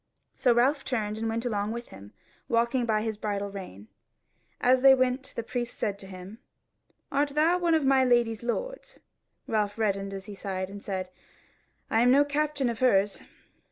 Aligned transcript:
So 0.33 0.51
Ralph 0.51 0.83
turned, 0.83 1.19
and 1.19 1.29
went 1.29 1.45
along 1.45 1.73
with 1.73 1.89
him, 1.89 2.11
walking 2.49 2.87
by 2.87 3.03
his 3.03 3.17
bridle 3.19 3.51
rein. 3.51 3.87
And 4.59 4.71
as 4.71 4.81
they 4.81 4.95
went 4.95 5.31
the 5.35 5.43
priest 5.43 5.77
said 5.77 5.99
to 5.99 6.07
him: 6.07 6.39
"Art 7.11 7.29
thou 7.35 7.59
one 7.59 7.75
of 7.75 7.85
my 7.85 8.03
lady's 8.03 8.41
lords?" 8.41 8.99
Ralph 9.45 9.77
reddened 9.77 10.11
as 10.11 10.25
he 10.25 10.33
sighed, 10.33 10.71
and 10.71 10.83
said: 10.83 11.11
"I 11.91 12.01
am 12.01 12.09
no 12.09 12.25
captain 12.25 12.67
of 12.67 12.79
hers." 12.79 13.21